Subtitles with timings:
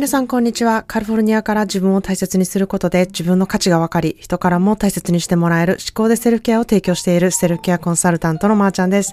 [0.00, 0.82] 皆さん、こんにちは。
[0.86, 9.12] カリフォルニアから自分を大切にすることで自分の価値が分かり、人からも大切にしてもらえる思考でセルフケアを提供しているセルフケアコンサルタントのまーちゃんです。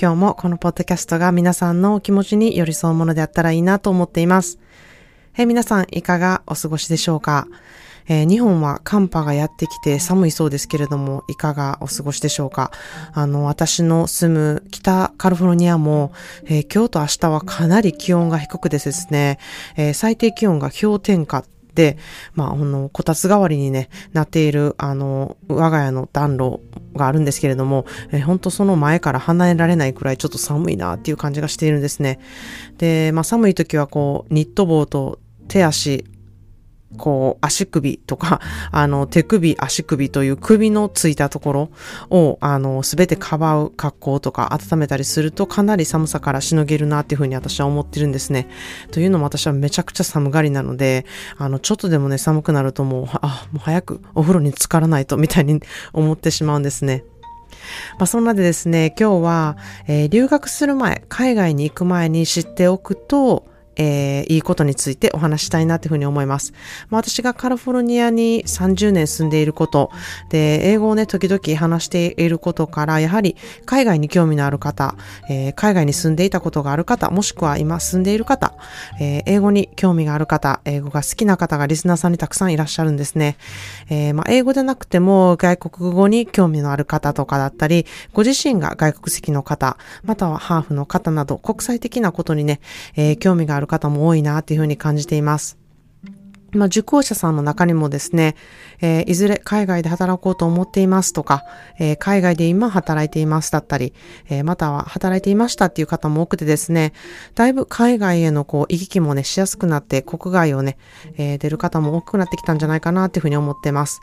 [0.00, 4.60] 今日もこのポッドキャストが皆さんのお気持ちに寄り添うものであったらいいなと思っています。
[5.36, 7.48] え皆さん、いかがお過ごしでしょうか？
[8.08, 12.72] えー、日本は寒波がやってきて寒いそうですけれども、いかがお過ごしでしょうか？
[13.12, 16.12] あの、私の住む北カリフォルニアも、
[16.44, 19.38] えー、今日と明日はかなり気温が低くてですね、
[19.76, 21.96] えー、最低気温が氷点下で、
[22.34, 26.60] まあ、あの、こたつ代わりにね、なっている、あの、我が家の暖炉
[26.96, 32.18] があるんですけれども、え、本当その前から離れられないくらいちょっと寒いなっていう感じがしているんですね。
[32.78, 36.04] で、まあ、寒い時はこう、ニット帽と手足、
[36.98, 41.70] こう、足首とか、 あの、手首、足首という首のついたところ
[42.10, 48.48] を、あの、すべてかばう格好とか温めたりするとかなり寒さからしのげるなっていうふうに私は思ってるんですね。
[48.90, 51.06] というのも私はめちゃくちゃ寒がりなので、
[51.38, 55.60] あの、ちょっとでもね、寒くなるともう、あ、もう早くお風呂に浸からないと、みたいに
[55.92, 57.04] 思ってしまうんですね。
[57.98, 63.46] まあ、そんなでですね、今日は、えー、留学する前、海外に行く前に知っておくと、
[63.78, 66.52] えー、いいことについてお話したいなというふうに思います。
[66.90, 69.90] まあ、私がカリフォルニアに30年住んでいること、
[70.30, 74.96] で、英語をね、時々話していることから、やはり海外に興味のある方、
[75.30, 78.54] えー、海外に住んでいたことがある方、もしくは今住んでいる方、
[79.00, 83.36] えー、英語に興味がある方、英語が好きな方がリスナーさんにたくさんいらっしゃるんですね。
[83.88, 92.60] えー、まあ、英語でなくても外国語に興味のある方とかだったり、ご自身が外国籍の方、またはハーフの方など、国際的なことにね、
[92.96, 95.58] えー、興味がある方も多いなっていうふうに感じています。
[96.52, 98.34] まあ、受講者さんの中にもですね、
[98.80, 101.44] えー、いずれ海外で働こうと思っていますとか、
[101.78, 103.92] えー、海外で今働いていますだったり、
[104.30, 106.94] えー、または働いていましたっていう方も多くてですね、
[107.34, 110.78] だいぶ海外へのこう行き来もね、しやすくなって国外をね、
[111.18, 114.00] え出る方も多くなってきたんじゃないかなっていうふうに思ってます。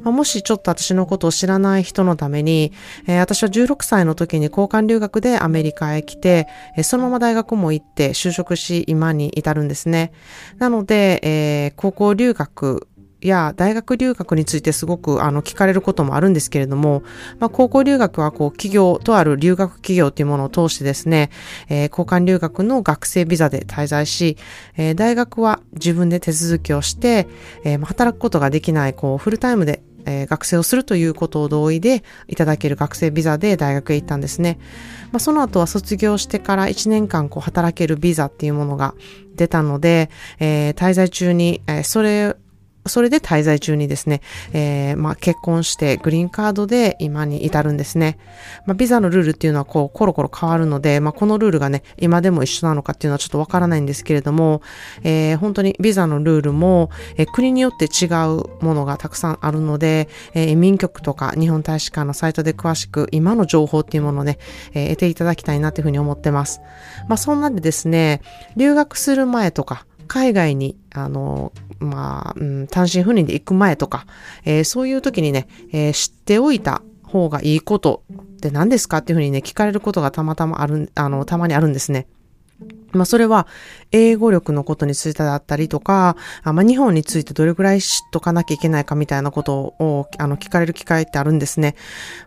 [0.00, 2.72] まあ、もしちょっと私のことを知らない人のために、
[3.06, 10.12] えー、私は16歳の時に交換留学でアメリカへ来て、えー、そのまま大学も行って就職し、今に至るんですね。
[10.58, 12.88] なので、えー、高校留学
[13.28, 17.02] や大学留学についてすごくあの聞かれることもあるんですけれども、
[17.38, 21.30] まあ、高校留学はこう企業とある留学企業というものを通してですね、
[21.68, 24.36] えー、交換留学の学生ビザで滞在し、
[24.76, 27.28] えー、大学は自分で手続きをして、
[27.64, 34.58] えー、働くことができないこうフルタイムでえ、学生をするということを同意でいただける学生ビザで大学へ行ったんですね。
[35.12, 38.94] まあ、その後は卒業してから1年間こう働けるビザっていうものが
[39.34, 42.36] 出たので、えー、滞在中に、え、それ
[42.86, 44.22] それで滞在中にですね、
[44.52, 48.18] えー、まあ、結婚してグリーンカードで今に至るんですね。
[48.66, 54.62] まあ、ビザのルールっていうのはこうコロコロ変わるので、まあ、このルールがね、今でも一緒なのかっていうのはちょっとわからないんですけれども、
[55.04, 64.38] えー、本当にビザのルールも、えー、国によって違うものがたくさんあるので、えー、民局とか日本大使館のサイトで詳しく今の情報っていうものをね、
[64.74, 66.60] えー、得ていただきたいなというふうに思ってます。
[67.08, 68.22] まあ、そんなんでですね、
[68.56, 74.04] 留学する前とか、海外に、あの、まあ、うん、単身赴任で行く前とか、
[74.44, 82.08] えー、そういう時にね、えー、知っておいた方がいいことって何ですかっていうふうにね、聞かれることがたまたまある、あの、たまにあるんですね。
[82.92, 83.46] まあそれは
[83.90, 91.74] 英語力のことについてだったりとか、あまあ日本についてどれくらい知っとかなきゃいけないかみたいなことをあの聞かれる機会ってあるんですね。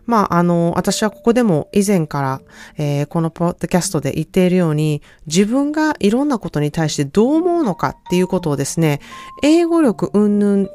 [0.06, 2.40] まああの私はここでも以前から、
[2.76, 9.00] えー、このポッドキャストで言っているように自分がいろんなことに対してどう思うのかっていうことをですね、
[9.42, 10.68] 英語力云々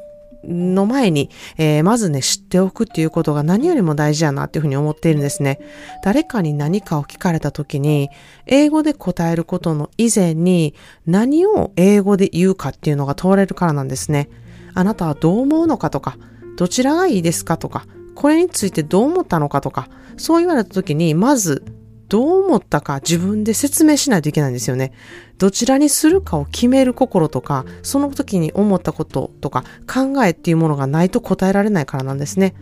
[0.44, 5.60] の前に、えー、まずね、知っておくっていうことが何よりも大事やなっていうふうに思っているんですね。
[6.04, 8.10] 誰かに何かを聞かれた時に、
[8.46, 10.74] 英語で答えることの以前に
[11.06, 14.28] 何を英語で言うかっていうのが問われるからなんですね。
[14.74, 16.16] あなたはどう思うのかとか、
[16.56, 21.64] どちらがいいですかとか、これについてどう思ったのかとか、そう言われた時に、まず
[22.12, 24.92] どう思ったか自分で説明しないといけないんですよね。
[25.38, 32.54] どちらにするかを決める心とか、その時に思ったこととか考えっていうものがないと答えられないからなんですね。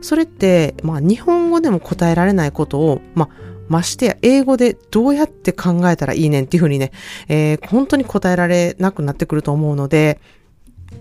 [0.00, 6.92] それって、まあ日本語でも答えられないことを、まあましてや英語でどうやって考えたらいいねんっていうふうにね、
[7.26, 10.20] えー、本当に答えられなくなってくると思うので、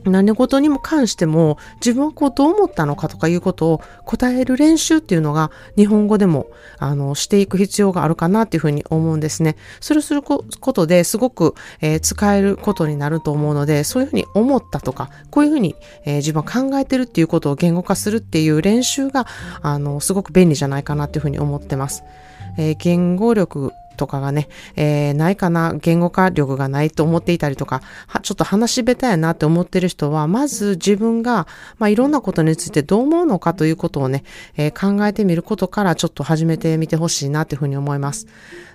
[0.06, 6.48] 何事にも関しても自分はこうどう思ったのかとかいうことを答える練習っていうのが日本語でも
[6.78, 9.56] あのしていく必要があるかなっていうふうに思うんですね。
[9.80, 19.28] それをすることですごく、えー、使えることになると思うのでそういうふうに思ったとかこういうふうに、えー、自分は考えてるっていうことを言語化するっていう練習が
[19.62, 22.04] あのすごく便利じゃないかなっていうふうに思ってます。
[22.58, 27.82] えー、言語力とかがね、えー、ないかな、言語化力がないと思っていたりとか、
[28.22, 31.48] ちょっと話し下手やなって思ってる人は、まず自分が、
[31.78, 34.24] まあ、いろんなことについてどう思うのかということをね、
[34.58, 38.28] えー、考えてみることからちょっと始めてみてほしいなっていうふうに思います。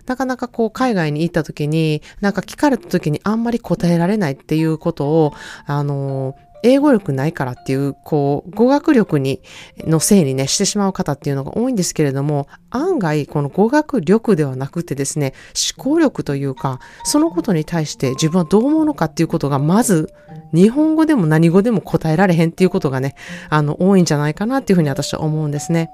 [0.07, 5.35] なかなかこう海外に行った時に、なんか聞かれた時にあんまり答えられないっていうことを、
[5.67, 9.41] あのー英語力ないからっていう、こう、語学力に、
[9.79, 15.35] のせいにね、してしまう方っていうのが多いんですけれども、案外、この語学力ではなくてですね、
[15.77, 20.13] 思考力というか、そのことに対して自分はどう思うのかっていうことが、まず、
[20.53, 23.15] 日本語でも何語でも答えられへんっていうことがね、
[23.51, 25.91] あの、多いんじゃないかなっていうふうに私は思うんですね。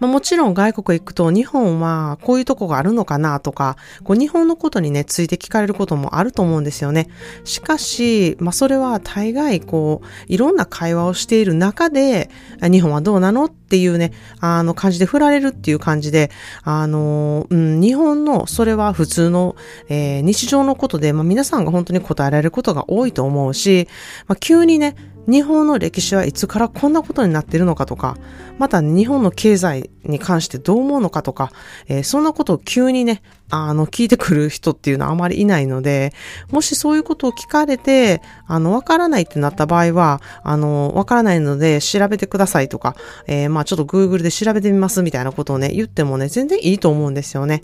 [0.00, 7.08] まあ、もちろん外国行くと日本はこういうとこがあるのかなとか、こう日本のことにね、ついて聞かれることもあると思うんですよね。
[7.44, 12.30] しかし、まあ、それは大概こう、いろんな会話をしている中で、
[12.62, 16.30] 日本はどうなのっていうね、あの感じで振られるっていう感じで、
[16.64, 19.54] あの、うん、日本のそれは普通の、
[19.88, 23.88] えー、日常のことで、まあ、皆さんが本当に答えられることが多いと思うし、
[24.26, 24.96] まあ、急にね、
[25.30, 28.16] 日本の歴史はいつからこんなことになってるのかとか、
[28.58, 31.52] また、日本の経済に関してどう思うのかとか、
[31.88, 36.12] えー、そんなことを急にね、あの、聞いてくる人っていうのはあまりいないので、
[36.50, 42.96] もしそういうことを聞かれて、あの、わからないってなった場合は、あの、わからないので調べてくださいとか、
[43.28, 47.62] えー、まあちょっと Google で調べてみますみたいなことをね、言ってもね、全然いいと思うんですよね。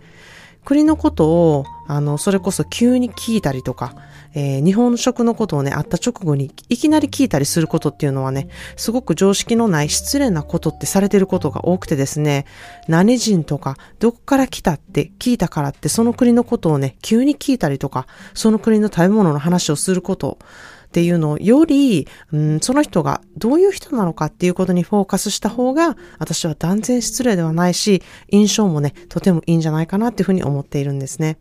[0.65, 3.95] 国のことを、あの、それこそ急に聞いたりとか、
[4.37, 12.45] えー、日本食のことをね、会った直後にいきなり聞いたりすることっていうのはね、すごく常識のない失礼なことってされてることが多くてですね、
[12.87, 20.39] 何人とか、どこから来たって聞いたからってその国のことをね、急に聞いたりとか、その国の食べ物の話をすること、
[20.87, 31.37] っていうのをより、うん、その人がどういう人なのかっていうことにフォーカスした方が、私は断然失礼ではないし、印象もね、とてもいいんじゃないかなっていうふうに思っているんですね。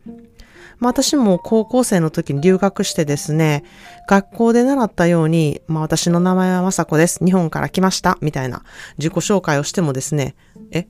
[0.80, 3.64] まあ私も高校生の時に留学してですね、
[4.08, 7.24] 学校で習ったように、まあ私の名前はまさこです。
[7.24, 8.18] 日本から来ました。
[8.22, 8.64] みたいな
[8.98, 10.36] 自己紹介をしてもですね、
[10.72, 10.88] え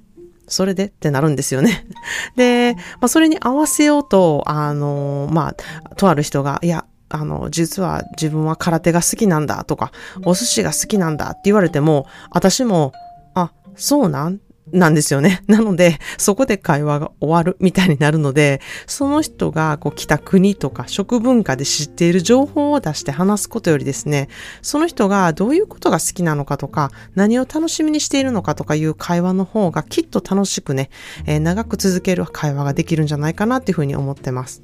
[0.47, 1.87] それでってなるんですよね。
[2.35, 9.91] で、まあそれに合わせようと、あの、まあ、とある人が、いや、あの、実は自分は空手が好きなんだとか、
[10.25, 12.93] お寿司が好きなんだって言われても、私も、
[13.33, 14.39] あ、そうなん？
[14.71, 15.43] なんですよね。
[15.47, 24.27] なので、そこで会話が終わるみたいになるので、その人がこう来た国とか食文化で知っている情報を出して話すことよりですね、
[24.61, 30.89] その人がどういうことが好きなのかとか、何を楽しみにしているのかとかいう会話の方がきっと楽しくね、
[31.25, 34.61] えー、長く続ける会話ができるんじゃないかなっていうふうに思ってます。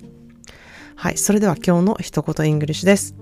[0.95, 3.15] はい、それでは今日の一言イングリッシュです。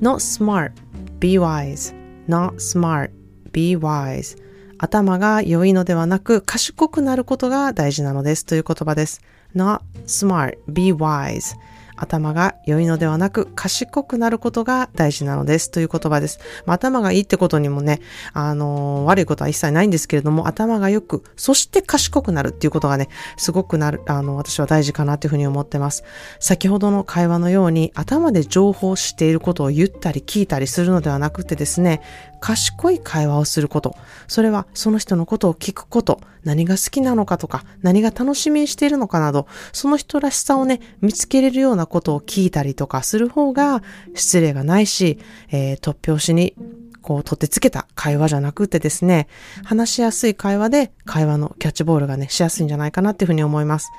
[0.00, 0.72] Not smart,
[1.18, 1.94] be wise.
[2.28, 3.10] Not smart,
[3.52, 4.43] be wise.
[4.84, 9.22] 頭が良いのではなく賢くなることが大事なのですという言葉です。
[9.56, 11.56] not smart, be wise.
[11.96, 16.40] 頭が良いのではなく賢くなることが大事なのですという言葉です。
[16.66, 18.00] まあ、頭がいいってことにもね、
[18.32, 26.02] あのー、悪いことは一切ないんですけれども、頭が良く、そして賢くなるっていうことがね、すごくなる、あの、私は大事かなというふうに思ってます。
[26.40, 32.00] 先ほどの会話のように、頭で情報を知っていることを言ったり聞いたりするのではなくてですね、
[32.44, 33.96] 賢い会話をすること。
[34.28, 36.20] それはその人のことを聞くこと。
[36.44, 43.82] 何が好きなのかとか、何が楽しみにしているのかなど、その人らしさをね、見つけれるようなことを聞いたりとかする方が
[44.14, 45.18] 失礼がないし、
[45.50, 46.54] えー、突拍子に
[47.04, 49.28] こう、取ってつけた会話じゃなくてですね、
[49.62, 53.90] 話しやすい会話で会話のキャッチボールがね、しやすいんじゃないかなっていうふうに思います。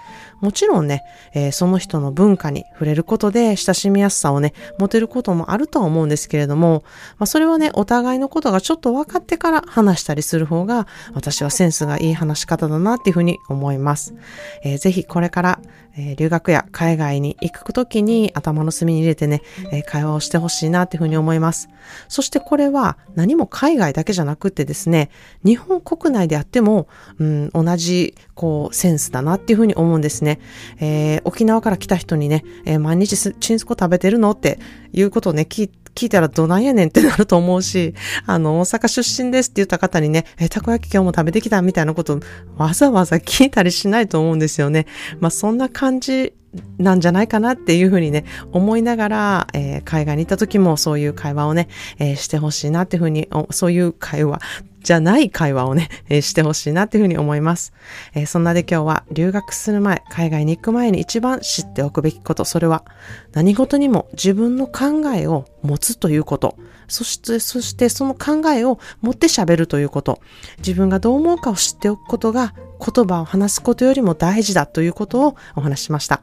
[0.41, 6.83] もちろんね、えー、その人の文化に触れることで親しみやすさをね、持てることもあるとは思うんですけれども、
[7.19, 14.15] まあ、それはね、お互いのことがちょっと分かってから話したりする方が、私はセンスがいい話し方だなっていうふうに思います。
[14.63, 15.59] えー、ぜひこれから、
[15.97, 21.69] えー、留学や海外に行くときに頭の隅に入れてね、えー、会話をしてほしいなっていうふうに思います。
[22.07, 25.10] そしてこれは何も海外だけじゃなくってですね、
[25.44, 26.88] 日本国内であっても、
[27.20, 30.40] うん、同じこうセンスだなっていうふうに思うんですね。
[30.80, 34.60] えー、沖縄から来た人にね、えー、毎日チンスコ食べてるのって
[34.92, 42.20] いうことをね、聞聞いたらどないやねんってなると思うし、あの、大阪出身ですって言った方にね、え、たこ焼き今日も食べてきたみたいなこと
[42.58, 44.88] わざわざ聞いたりしないと思うんですよね。
[45.22, 46.34] まあそんな感じ
[46.77, 51.67] なんじゃないかなっていうふうにね、思いながら、えー、海外に行った時もそういう会話をね、
[52.00, 54.41] えー、してほしいなっていうふうに、そういう会話、
[54.85, 57.74] じゃない会話をね、 えー、してほしいなっていうふうに思います、
[58.13, 62.85] えー、そんなで今日は留学する前、海外に行く前に一番知っておくべきこと、それは
[63.33, 66.55] 何事にも自分の考えを持つということ。
[66.88, 70.19] そして、そしてその考えを持って喋るということ。
[70.59, 76.21] 自分がどう思うかを知っておくことが言葉を話すことよりも大事だということをお話しました。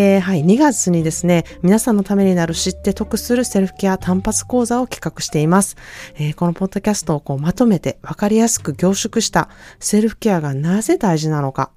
[0.00, 5.76] えー、はい、2月にですね、皆さんのためになる知って得するセルフケア単発講座を企画しています。
[6.14, 9.48] えー、このポッドキャストをこうまとめて分かりやすく凝縮した
[9.80, 11.72] セルフケアがなぜ大事なのか、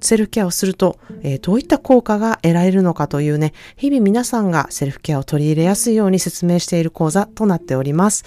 [0.00, 8.24] セルフケアをすると、えー、どういった効果が得られるのかというね、日々皆さんがセルフケアを取り入れやすいように説明している講座となっております。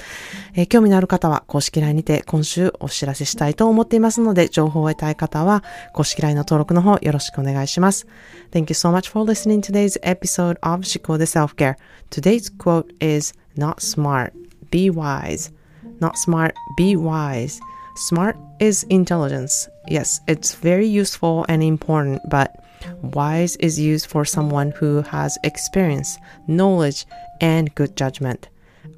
[0.55, 8.07] えー、興味のある方は公式 LINE にて今週お知らせしたいと思っていますので、情報を得たい方は公式 LINE の登録の方よろしくお願いします。
[8.51, 11.75] Thank you so much for listening today's episode of 思考で Self-Care.
[12.09, 14.31] Today's quote is not smart,
[14.71, 15.53] be wise.
[15.99, 17.59] Not smart, be wise.
[17.99, 19.67] Smart is intelligence.
[19.89, 22.63] Yes, it's very useful and important, but
[23.01, 27.05] wise is used for someone who has experience, knowledge,
[27.41, 28.47] and good judgment.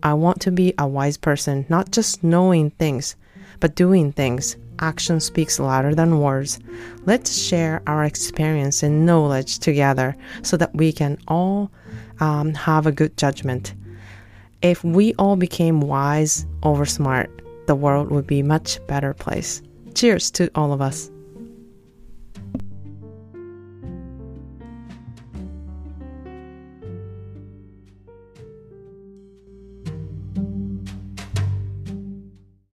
[0.03, 3.15] I want to be a wise person, not just knowing things,
[3.60, 4.55] but doing things.
[4.77, 6.60] Action speaks louder than words.
[7.08, 11.72] Let's share our experience and knowledge together so that we can all
[12.20, 13.74] um, have a good judgment.
[14.62, 17.31] If we all became wise over smart,
[17.68, 19.62] the world would be a much better place.
[19.94, 21.12] Cheers to all of us.